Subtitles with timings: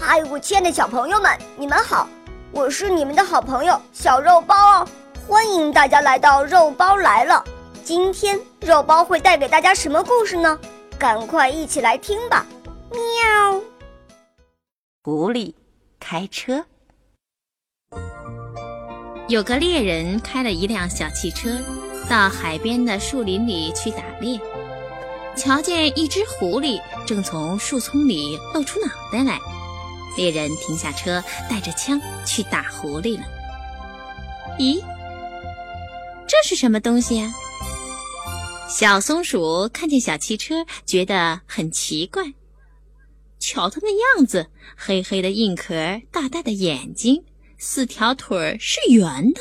[0.00, 2.08] 嗨，我亲爱的小朋友们，你们好！
[2.52, 4.88] 我是你们的好朋友小肉包哦，
[5.26, 7.44] 欢迎大家来到肉包来了。
[7.82, 10.58] 今天肉包会带给大家什么故事呢？
[10.98, 12.46] 赶快一起来听吧！
[12.90, 13.60] 喵。
[15.02, 15.52] 狐狸
[15.98, 16.64] 开车。
[19.26, 21.50] 有个猎人开了一辆小汽车，
[22.08, 24.40] 到海边的树林里去打猎，
[25.36, 29.38] 瞧见一只狐狸正从树丛里露出脑袋来。
[30.18, 33.24] 猎人停下车，带着枪去打狐狸了。
[34.58, 34.82] 咦，
[36.26, 37.32] 这是什么东西呀？
[38.68, 42.24] 小松鼠看见小汽车，觉得很奇怪。
[43.38, 47.24] 瞧它那样子，黑黑的硬壳，大大的眼睛，
[47.56, 49.40] 四条腿是圆的。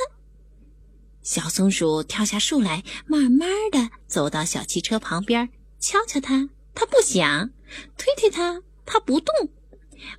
[1.24, 7.50] 小松鼠跳下树来，慢慢的走到小汽车旁边，敲敲它，它不响；
[7.98, 9.34] 推推它，它不动。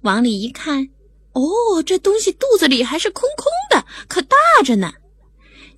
[0.03, 0.89] 往里一看，
[1.33, 4.93] 哦，这东西肚子里还是空空的，可大着呢。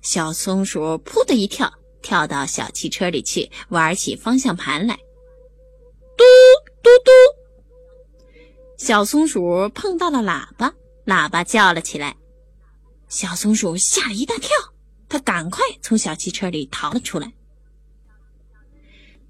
[0.01, 1.71] 小松鼠扑的一跳，
[2.01, 4.95] 跳到小汽车里去，玩起方向盘来。
[6.17, 6.23] 嘟
[6.81, 7.11] 嘟嘟，
[8.77, 10.73] 小松鼠碰到了喇叭，
[11.05, 12.15] 喇叭叫了起来。
[13.07, 14.49] 小松鼠吓了一大跳，
[15.09, 17.31] 它赶快从小汽车里逃了出来。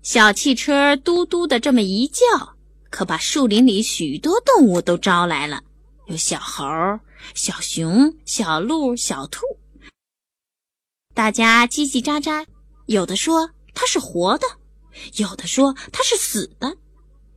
[0.01, 2.55] 小汽车嘟嘟的这么一叫。
[2.91, 5.63] 可把树林里许多动物都招来了，
[6.07, 6.63] 有小猴、
[7.33, 9.45] 小熊、小鹿、小兔。
[11.15, 12.45] 大家叽叽喳喳，
[12.85, 14.45] 有的说它是活的，
[15.15, 16.77] 有的说它是死的，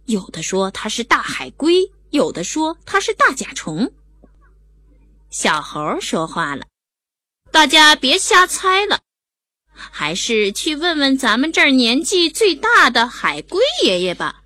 [0.06, 3.92] 有的说它是大海龟，有的说它是大甲虫。
[5.30, 6.66] 小猴说话了
[7.50, 9.00] ：“大家别瞎猜了，
[9.72, 14.42] 还是去问问咱们这儿年纪最大的海龟爷爷吧。”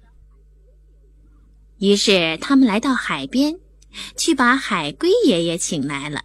[1.79, 3.59] 于是他们来到海边，
[4.17, 6.23] 去把海龟爷爷请来了。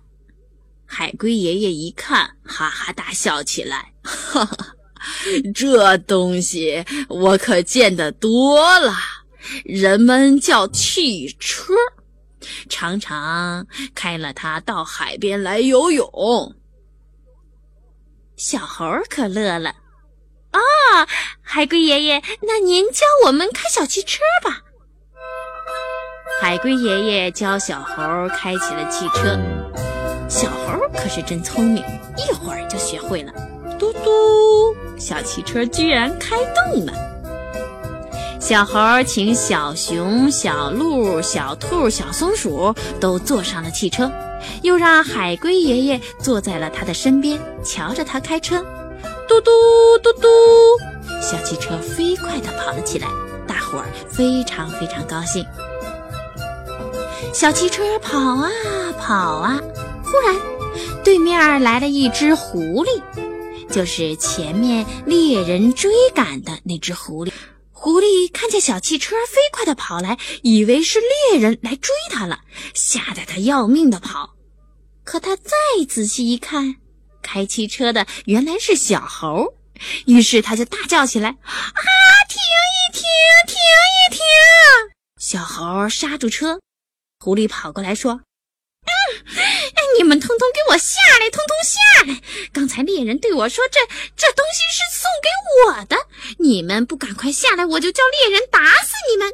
[0.86, 4.76] 海龟爷爷一看，哈哈大笑起来：“哈哈，
[5.54, 8.96] 这东西我可见得多了，
[9.64, 11.74] 人们叫汽车，
[12.68, 16.56] 常常开了它到海边来游泳。”
[18.36, 19.76] 小猴可乐了
[20.52, 20.60] ：“啊，
[21.42, 24.64] 海龟爷爷，那您教我们开小汽车吧。”
[26.44, 29.40] 海龟爷爷教小猴开起了汽车，
[30.28, 31.82] 小猴可是真聪明，
[32.18, 33.32] 一会儿就学会了。
[33.80, 36.92] 嘟嘟，小汽车居然开动了。
[38.42, 44.12] 小猴请小熊、小鹿、小兔、小松鼠都坐上了汽车，
[44.64, 48.62] 又让海龟爷爷坐在了他的身边，瞧着他开车。
[49.30, 49.50] 嘟嘟
[50.04, 50.28] 嘟嘟，
[51.22, 53.08] 小汽车飞快地跑了起来，
[53.48, 55.46] 大伙儿非常非常高兴。
[57.34, 58.48] 小汽车跑啊
[59.00, 59.60] 跑啊，
[60.04, 60.40] 忽然，
[61.04, 63.02] 对面来了一只狐狸，
[63.72, 67.32] 就是前面猎人追赶的那只狐狸。
[67.72, 71.00] 狐狸看见小汽车飞快地跑来，以为是
[71.32, 72.42] 猎人来追它了，
[72.76, 74.36] 吓得它要命地跑。
[75.04, 75.52] 可它再
[75.90, 76.76] 仔细一看，
[77.24, 79.56] 开汽车的原来是小猴，
[80.06, 81.82] 于是它就大叫起来：“啊，
[82.30, 83.02] 停一停，
[83.48, 84.22] 停一停！”
[85.20, 86.60] 小猴刹住车。
[87.24, 88.12] 狐狸跑过来说
[88.84, 88.92] ：“嗯，
[89.38, 91.80] 哎，你们通通给我下来，通通下
[92.12, 92.22] 来！
[92.52, 93.80] 刚才猎人对我说，这
[94.18, 95.30] 这东西是送给
[95.72, 95.96] 我的，
[96.40, 99.34] 你们不赶快下来，我就叫猎人打死你们！”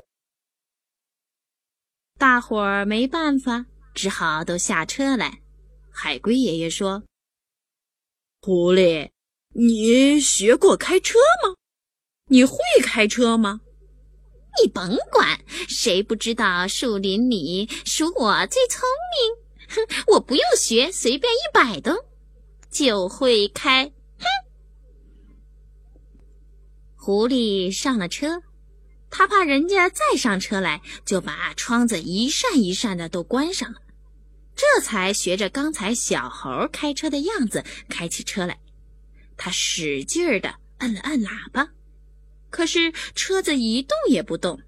[2.19, 5.39] 大伙儿没办法，只好都下车来。
[5.91, 7.01] 海龟爷爷说
[8.39, 9.09] ：“狐狸，
[9.55, 11.55] 你学过开车吗？
[12.27, 13.61] 你会开车吗？”
[14.61, 18.81] 你甭管，谁不知道树林里数我最聪
[19.13, 19.75] 明？
[19.75, 21.95] 哼，我不用学，随便一摆动
[22.69, 23.85] 就会开。
[24.17, 24.25] 哼！
[26.95, 28.41] 狐狸上了车，
[29.09, 33.79] 他怕人家再上车来，就把窗子一扇一扇的都关上了，
[34.55, 38.59] 这才学着刚才小猴开车的样子开起车来。
[39.37, 41.69] 他使劲儿的摁了摁喇叭。
[42.49, 44.59] 可是车子一动也不动。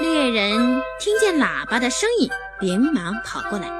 [0.00, 2.28] 猎人听见喇叭的声音，
[2.60, 3.70] 连忙跑过来。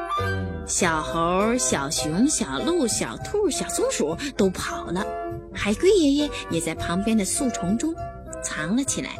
[0.66, 5.04] 小猴、小熊、小鹿、小兔、小松鼠都跑了。
[5.52, 7.94] 海龟爷爷也在旁边的树丛中
[8.42, 9.10] 藏了起来。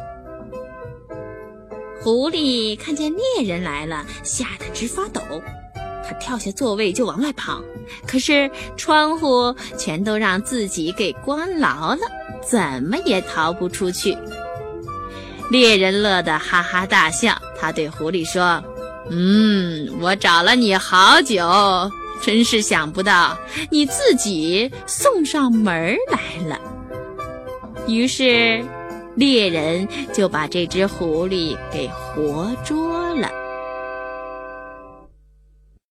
[2.00, 5.20] 狐狸看见猎人来了，吓得直发抖。
[6.08, 7.60] 他跳下座位就往外跑，
[8.06, 12.00] 可是窗户全都让自己给关牢了。
[12.48, 14.16] 怎么也逃不出去。
[15.50, 18.62] 猎人乐得哈哈大笑，他对狐狸说
[19.10, 21.90] ：“嗯，我找了你好久，
[22.20, 23.36] 真是想不到
[23.70, 26.58] 你自己送上门来了。
[27.86, 28.64] 于是，
[29.14, 33.30] 猎人就把这只狐狸给活捉了。